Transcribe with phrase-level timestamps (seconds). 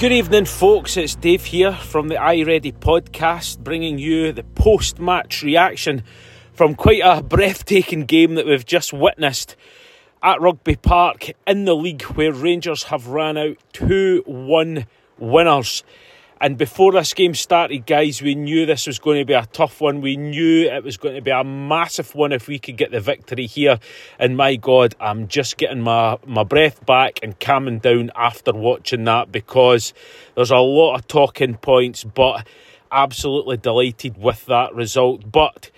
[0.00, 0.96] Good evening, folks.
[0.96, 6.04] It's Dave here from the iReady podcast, bringing you the post match reaction
[6.54, 9.56] from quite a breathtaking game that we've just witnessed
[10.22, 14.86] at Rugby Park in the league, where Rangers have ran out 2 1
[15.18, 15.84] winners.
[16.42, 19.82] And before this game started, guys, we knew this was going to be a tough
[19.82, 20.00] one.
[20.00, 23.00] We knew it was going to be a massive one if we could get the
[23.00, 23.78] victory here.
[24.18, 29.04] And my God, I'm just getting my, my breath back and calming down after watching
[29.04, 29.92] that because
[30.34, 32.46] there's a lot of talking points, but
[32.90, 35.30] absolutely delighted with that result.
[35.30, 35.70] But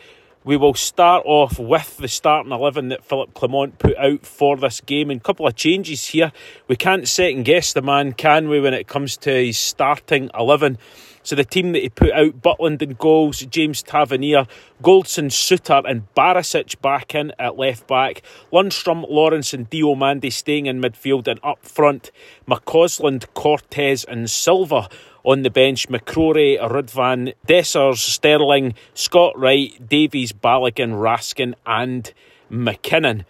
[0.45, 4.81] we will start off with the starting 11 that Philippe Clement put out for this
[4.81, 6.33] game and a couple of changes here.
[6.67, 10.79] We can't second guess the man, can we, when it comes to his starting 11?
[11.25, 14.49] So the team that he put out, Butland in goals, James Tavernier,
[14.83, 20.81] Goldson, Souttar and Barisic back in at left back, Lundstram, Lawrence and Diomande staying in
[20.81, 22.11] midfield and up front,
[22.49, 24.89] McCausland, Cortés and Silva
[25.25, 32.13] on the bench McCrorie, Ridvan, Dessers, Sterling, Scott Wright, Davies, Balogun, Raskin, and
[32.51, 33.25] McKinnon.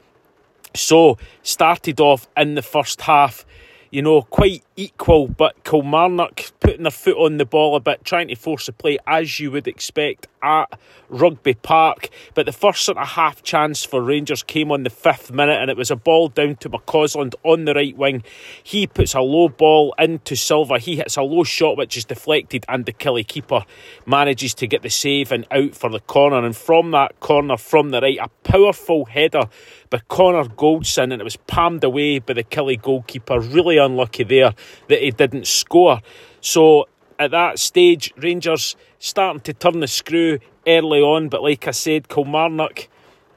[0.74, 3.44] So, started off in the first half,
[3.92, 8.28] you know, quite equal, but Kilmarnock putting their foot on the ball a bit, trying
[8.28, 12.08] to force the play as you would expect at Rugby Park.
[12.32, 15.70] But the first sort of half chance for Rangers came on the fifth minute, and
[15.70, 18.22] it was a ball down to McCausland on the right wing.
[18.62, 20.78] He puts a low ball into Silva.
[20.78, 23.66] He hits a low shot which is deflected, and the Killie keeper
[24.06, 26.42] manages to get the save and out for the corner.
[26.42, 29.50] And from that corner from the right, a powerful header
[29.92, 33.38] by Connor Goldson, and it was palmed away by the Killie goalkeeper.
[33.38, 34.54] Really unlucky there
[34.88, 36.00] that he didn't score.
[36.40, 41.72] So at that stage, Rangers starting to turn the screw early on, but like I
[41.72, 42.88] said, Kilmarnock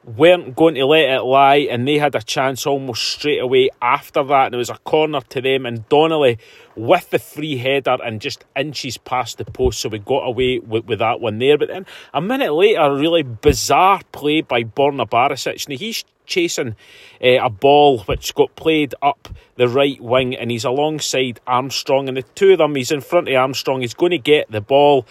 [0.05, 4.23] weren't going to let it lie, and they had a chance almost straight away after
[4.23, 4.47] that.
[4.47, 6.37] And it was a corner to them, and Donnelly
[6.75, 10.85] with the free header and just inches past the post, so we got away with,
[10.85, 11.57] with that one there.
[11.57, 15.69] But then a minute later, a really bizarre play by Borna Barisic.
[15.69, 16.75] Now he's chasing
[17.23, 22.17] uh, a ball which got played up the right wing, and he's alongside Armstrong, and
[22.17, 23.81] the two of them, he's in front of Armstrong.
[23.81, 25.05] He's going to get the ball,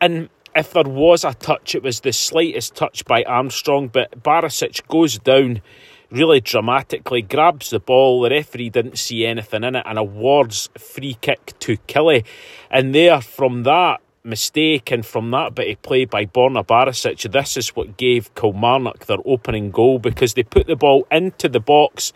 [0.00, 4.86] and if there was a touch, it was the slightest touch by Armstrong, but Barisic
[4.88, 5.62] goes down
[6.10, 8.22] really dramatically, grabs the ball.
[8.22, 12.24] The referee didn't see anything in it and awards free kick to Killie.
[12.70, 17.56] And there, from that, mistake, and from that bit of play by Borna Barisic, this
[17.56, 22.12] is what gave Kilmarnock their opening goal because they put the ball into the box.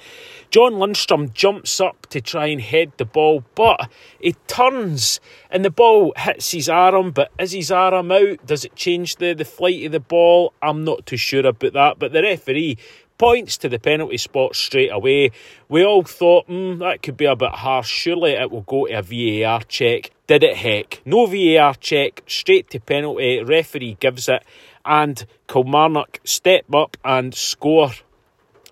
[0.50, 3.90] John Lundstram jumps up to try and head the ball, but
[4.20, 5.18] he turns
[5.50, 7.10] and the ball hits his arm.
[7.10, 8.44] But is his arm out?
[8.46, 10.52] Does it change the, the flight of the ball?
[10.60, 11.98] I'm not too sure about that.
[11.98, 12.76] But the referee
[13.18, 15.30] points to the penalty spot straight away.
[15.68, 17.88] We all thought, hmm, that could be a bit harsh.
[17.88, 20.10] Surely it will go to a VAR check.
[20.26, 21.02] Did it heck?
[21.04, 23.42] No VAR check, straight to penalty.
[23.42, 24.42] Referee gives it,
[24.84, 27.90] and Kilmarnock step up and score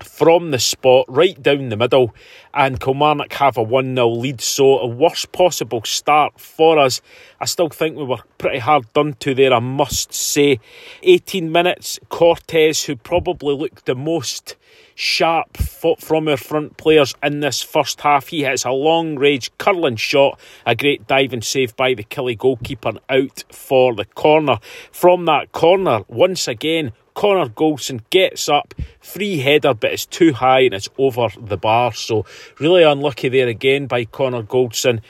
[0.03, 2.15] from the spot right down the middle,
[2.53, 4.41] and Kilmarnock have a 1 0 lead.
[4.41, 7.01] So, a worst possible start for us.
[7.41, 10.61] I still think we were pretty hard done to there, I must say.
[11.03, 14.57] 18 minutes, Cortés, who probably looked the most
[14.95, 18.29] sharp from our front players in this first half.
[18.29, 22.93] He hits a long range curling shot, a great diving save by the Killie goalkeeper
[23.09, 24.59] out for the corner.
[24.93, 30.61] From that corner, once again, Connor Goldson gets up, free header, but it's too high
[30.61, 31.93] and it's over the bar.
[31.93, 32.25] So,
[32.59, 35.03] really unlucky there again by Connor Goldson.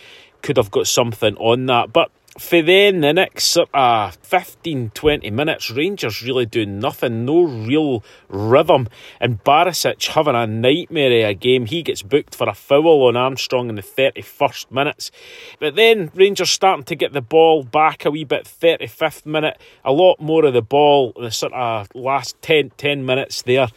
[0.43, 1.93] Could have got something on that.
[1.93, 8.05] But for then the next uh, 15 20 minutes, Rangers really doing nothing, no real
[8.29, 8.89] rhythm.
[9.21, 11.67] And Barisic having a nightmare of a game.
[11.67, 15.11] He gets booked for a foul on Armstrong in the 31st minutes.
[15.59, 19.93] But then Rangers starting to get the ball back a wee bit, 35th minute, a
[19.93, 23.69] lot more of the ball, the sort of last 10, 10 minutes there,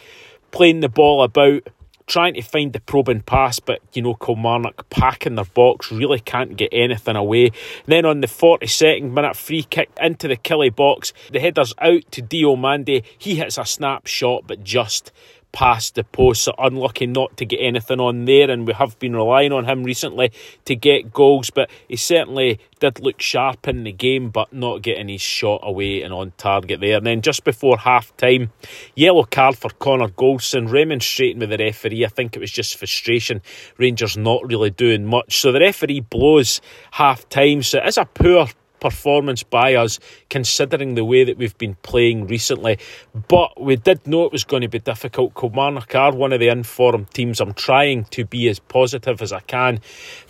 [0.51, 1.67] playing the ball about
[2.13, 6.55] trying to find the probing pass, but you know, Kilmarnock packing their box, really can't
[6.55, 7.51] get anything away.
[7.87, 12.21] then on the 42nd minute, free kick into the Killie box, the header's out to
[12.21, 13.03] Diomande.
[13.17, 15.11] He hits a snapshot, but just
[15.53, 16.43] past the post.
[16.43, 19.85] So unlucky not to get anything on there, and we have been relying on him
[19.85, 20.33] recently
[20.65, 21.49] to get goals.
[21.49, 26.01] But he certainly did look sharp in the game, but not getting his shot away
[26.01, 26.97] and on target there.
[26.97, 28.51] And then just before half time,
[28.95, 32.03] yellow card for Connor Goldson, remonstrating with the referee.
[32.03, 33.41] I think it was just frustration.
[33.77, 35.39] Rangers not really doing much.
[35.39, 36.59] So the referee blows
[36.91, 37.63] half time.
[37.63, 38.47] So it is a poor
[38.83, 39.97] performance by us,
[40.29, 42.77] considering the way that we've been playing recently.
[43.29, 45.33] But we did know it was going to be difficult.
[45.35, 47.39] Kilmarnock are one of the informed teams.
[47.39, 49.79] I'm trying to be as positive as I can.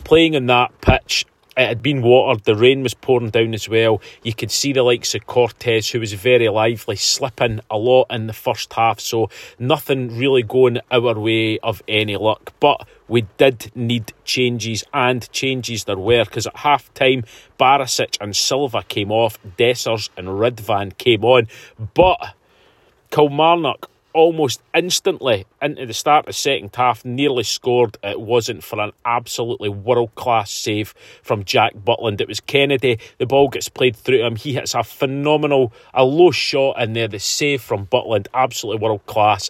[0.03, 4.01] Playing on that pitch, It had been watered, the rain was pouring down as well.
[4.23, 8.25] You could see the likes of Cortés, who was very lively, slipping a lot in
[8.25, 9.29] the first half, so
[9.59, 12.53] nothing really going our way of any luck.
[12.59, 17.23] But we did need changes, and changes there were, because at half time,
[17.59, 21.47] Barisic and Silva came off, Dessers and Ridvan came on.
[21.93, 22.33] But
[23.11, 27.97] Kilmarnock almost instantly into the start of the second half, nearly scored.
[28.03, 32.21] It wasn't for an absolutely world class save from Jack Butland.
[32.21, 32.99] It was Kennedy.
[33.17, 34.35] The ball gets played through him.
[34.35, 37.07] He hits a phenomenal, a low shot in there.
[37.07, 39.49] The save from Butland, absolutely world class.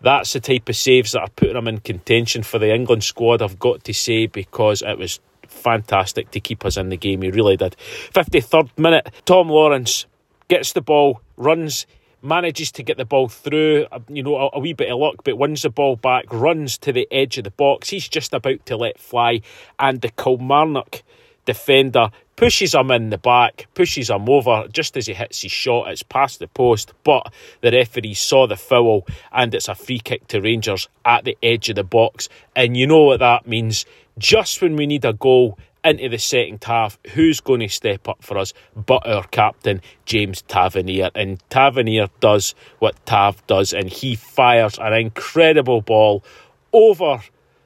[0.00, 3.42] That's the type of saves that are putting him in contention for the England squad,
[3.42, 7.22] I've got to say, because it was fantastic to keep us in the game.
[7.22, 7.76] He really did.
[8.12, 10.06] 53rd minute, Tom Lawrence
[10.46, 11.86] gets the ball, runs
[12.22, 15.16] manages to get the ball through, uh, you know, a, a, wee bit of luck,
[15.24, 17.90] but wins the ball back, runs to the edge of the box.
[17.90, 19.42] He's just about to let fly,
[19.78, 21.02] and the Kilmarnock
[21.44, 25.90] defender pushes him in the back, pushes him over just as he hits his shot.
[25.90, 27.32] It's past the post, but
[27.62, 31.68] the referee saw the foul, and it's a free kick to Rangers at the edge
[31.68, 32.28] of the box.
[32.54, 33.86] And you know what that means.
[34.18, 38.22] Just when we need a goal, into the second half, who's going to step up
[38.22, 41.10] for us but our captain, James Tavernier?
[41.14, 46.24] And Tavernier does what Tav does, and he fires an incredible ball
[46.72, 47.22] over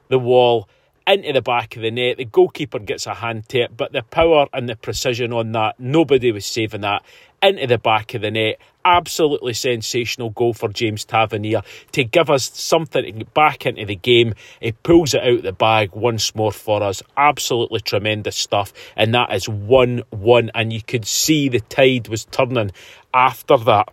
[0.09, 0.69] the wall
[1.07, 2.19] into the back of the net.
[2.19, 5.79] The goalkeeper gets a hand to it, but the power and the precision on that,
[5.81, 7.03] nobody was saving that
[7.43, 8.59] into the back of the net.
[8.85, 11.63] Absolutely sensational goal for James Tavernier
[11.93, 14.35] to give us something back into the game.
[14.61, 17.03] He pulls it out of the bag once more for us.
[17.17, 18.73] Absolutely tremendous stuff.
[18.97, 20.51] And that is 1 1.
[20.55, 22.73] And you could see the tide was turning
[23.15, 23.89] after that.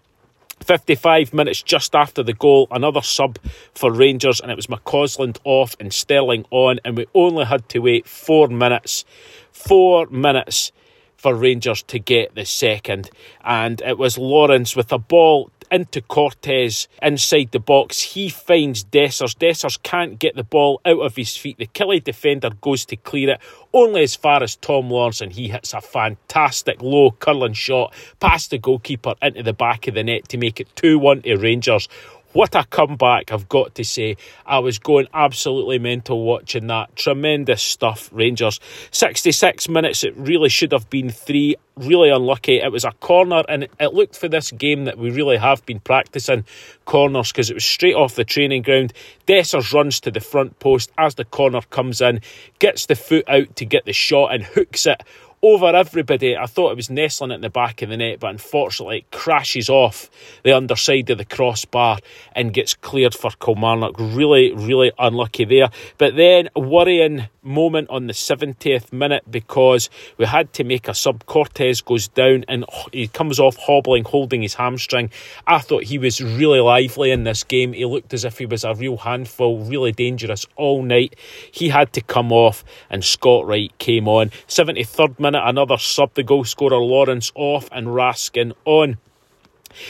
[0.64, 3.40] 55 minutes just after the goal, another sub
[3.74, 7.80] for Rangers, and it was McCausland off and Sterling on, and we only had to
[7.80, 9.06] wait four minutes.
[9.52, 10.72] Four minutes
[11.20, 13.10] for Rangers to get the second.
[13.44, 18.02] And it was Lawrence with a ball into Cortés inside the box.
[18.02, 19.38] He finds Dessers.
[19.38, 21.58] Dessers can't get the ball out of his feet.
[21.58, 23.42] The Killie defender goes to clear it
[23.74, 28.50] only as far as Tom Lawrence, and he hits a fantastic low curling shot past
[28.50, 31.88] the goalkeeper into the back of the net to make it 2 1 to Rangers.
[32.32, 34.16] What a comeback, I've got to say.
[34.46, 36.96] I was going absolutely mental watching that.
[36.96, 38.60] Tremendous stuff, Rangers.
[38.92, 41.56] 66 minutes, it really should have been three.
[41.76, 42.58] Really unlucky.
[42.58, 45.80] It was a corner, and it looked for this game that we really have been
[45.80, 46.46] practicing
[46.86, 48.94] corners because it was straight off the training ground.
[49.26, 52.22] Dessers runs to the front post as the corner comes in,
[52.60, 55.02] gets the foot out to get the shot, and hooks it
[55.42, 56.36] over everybody.
[56.36, 59.70] I thought it was nestling at the back of the net, but unfortunately it crashes
[59.70, 60.10] off
[60.44, 62.00] the underside of the crossbar
[62.34, 63.96] and gets cleared for Kilmarnock.
[64.00, 65.70] Really, really unlucky there.
[65.98, 71.26] But then worrying moment on the 70th minute because we had to make a sub.
[71.26, 75.10] Cortés goes down and oh, he comes off hobbling, holding his hamstring.
[75.48, 77.74] I thought he was really lively in this game.
[77.74, 81.16] He looked as if he was a real handful, really dangerous all night.
[81.52, 84.30] He had to come off and Scott Wright came on.
[84.48, 86.14] 73rd minute, another sub.
[86.14, 88.98] The goal scorer Lawrence off and Raskin on.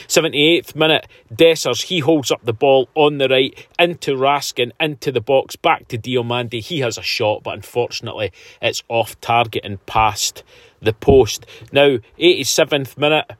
[0.07, 5.21] 78th minute, Dessers, he holds up the ball on the right into Raskin, into the
[5.21, 6.62] box, back to Diomande.
[6.62, 8.31] He has a shot, but unfortunately
[8.62, 10.43] it's off target and past
[10.81, 11.45] the post.
[11.71, 13.31] Now, 87th minute,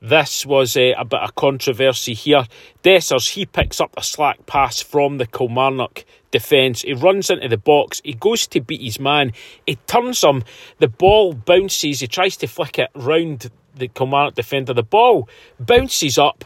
[0.00, 2.44] this was a, a bit of controversy here.
[2.82, 6.82] Dessers, he picks up a slack pass from the Kilmarnock defence.
[6.82, 8.02] He runs into the box.
[8.04, 9.32] He goes to beat his man.
[9.66, 10.44] He turns him.
[10.78, 12.00] The ball bounces.
[12.00, 14.74] He tries to flick it round the Kilmarnock defender.
[14.74, 15.28] The ball
[15.60, 16.44] bounces up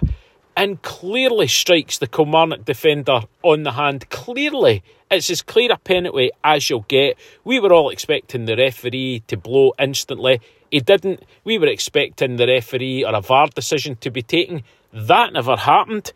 [0.57, 4.09] and clearly strikes the Kilmarnock defender on the hand.
[4.11, 7.17] Clearly, it's as clear a penalty as you'll get.
[7.45, 10.41] We were all expecting the referee to blow instantly.
[10.71, 11.25] He didn't.
[11.45, 14.63] We were expecting the referee or a VAR decision to be taken.
[14.93, 16.13] That never happened.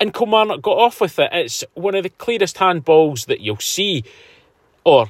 [0.00, 1.30] And Kilmarnock got off with it.
[1.32, 4.04] It's one of the clearest handballs that you'll see,
[4.84, 5.06] or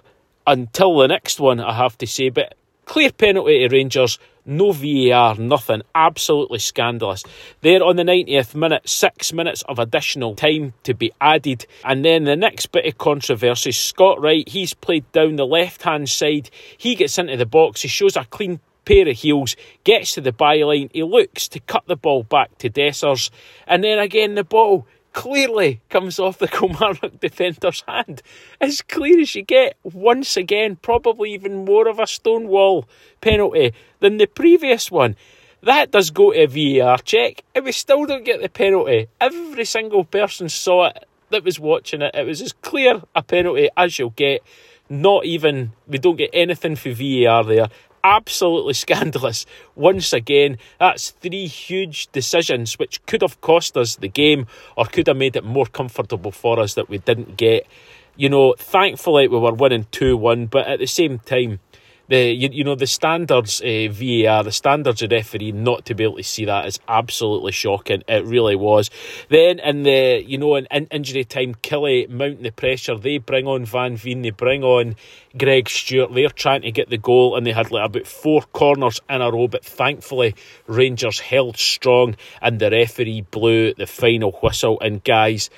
[0.46, 2.28] until the next one, I have to say.
[2.28, 4.18] But clear penalty to Rangers.
[4.46, 5.80] No VAR, nothing.
[5.94, 7.22] Absolutely scandalous.
[7.62, 11.66] There on the 90th minute, six minutes of additional time to be added.
[11.82, 16.10] And then the next bit of controversy Scott Wright, he's played down the left hand
[16.10, 16.50] side.
[16.76, 17.80] He gets into the box.
[17.80, 20.90] He shows a clean pair of heels, gets to the byline.
[20.92, 23.30] He looks to cut the ball back to Dessers.
[23.66, 28.21] And then again, the ball clearly comes off the Kilmarnock defender's hand.
[28.61, 32.87] As clear as you get, once again, probably even more of a stonewall
[33.23, 35.16] penalty than the previous one.
[35.62, 39.06] That does go to a VAR check, and we still don't get the penalty.
[39.18, 42.14] Every single person saw it that was watching it.
[42.14, 44.42] It was as clear a penalty as you'll get.
[44.90, 47.68] Not even, we don't get anything for VAR there.
[48.04, 49.46] Absolutely scandalous.
[49.75, 54.46] Once again, that's three huge decisions which could have cost us the game
[54.76, 57.66] or could have made it more comfortable for us that we didn't get.
[58.14, 61.61] You know, thankfully we were winning 2 1, but at the same time,
[62.08, 66.04] the you, you know the standards uh, VAR, the standards of referee, not to be
[66.04, 68.02] able to see that is absolutely shocking.
[68.06, 68.90] It really was.
[69.30, 72.96] Then in the you know in, in injury time, Killie mounting the pressure.
[72.96, 74.96] They bring on Van Veen, they bring on
[75.38, 76.12] Greg Stewart.
[76.12, 79.30] They're trying to get the goal, and they had like about four corners in a
[79.30, 79.49] row.
[79.49, 80.34] But thankfully,
[80.66, 84.78] Rangers held strong, and the referee blew the final whistle.
[84.80, 85.50] And guys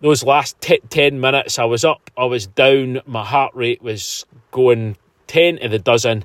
[0.00, 4.26] those last t- 10 minutes, I was up, I was down, my heart rate was
[4.50, 6.24] going 10 to the dozen,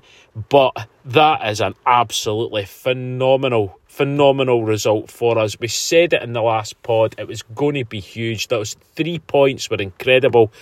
[0.50, 5.60] but that is an absolutely phenomenal, phenomenal result for us.
[5.60, 8.48] We said it in the last pod, it was going to be huge.
[8.48, 10.54] Those three points were incredible,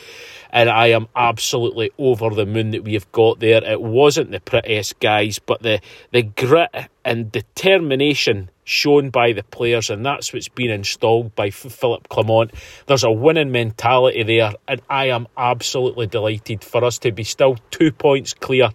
[0.50, 3.64] and I am absolutely over the moon that we have got there.
[3.64, 5.82] It wasn't the prettiest guys, but the,
[6.12, 6.72] the grit
[7.04, 12.52] and determination shown by the players, and that's what's been installed by Philippe Clement.
[12.86, 17.58] There's a winning mentality there, and I am absolutely delighted for us to be still
[17.72, 18.70] two points clear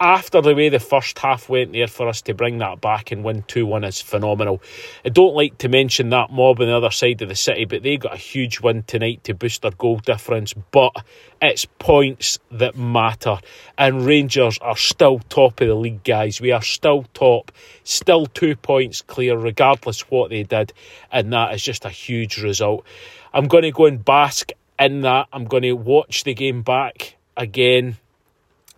[0.00, 1.86] after the way the first half went there.
[1.86, 4.62] For us to bring that back and win 2 1 is phenomenal.
[5.04, 7.82] I don't like to mention that mob on the other side of the city, but
[7.82, 10.54] they got a huge win tonight to boost their goal difference.
[10.70, 10.92] But
[11.40, 13.38] it's points that matter,
[13.76, 16.40] and Rangers are still top of the league, guys.
[16.40, 17.52] We are still top,
[17.84, 20.72] still two points clear regardless what they did,
[21.12, 22.84] and that is just a huge result.
[23.32, 25.28] I'm going to go and bask in that.
[25.32, 27.96] I'm going to watch the game back again.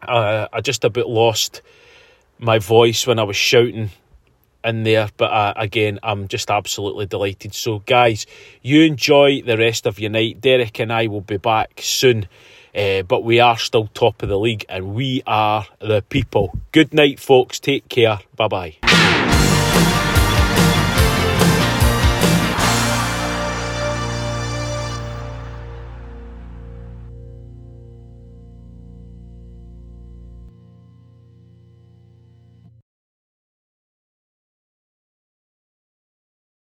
[0.03, 1.63] Uh, I just a bit lost
[2.39, 3.91] my voice when I was shouting
[4.67, 7.55] in there, but uh, again, I'm just absolutely delighted.
[7.55, 8.27] So, guys,
[8.63, 10.41] you enjoy the rest of your night.
[10.41, 12.29] Derek and I will be back soon.
[12.75, 16.53] Uh, but we are still top of the league and we are the people.
[16.73, 17.59] Good night, folks.
[17.59, 18.19] Take care.
[18.37, 18.96] Bye bye.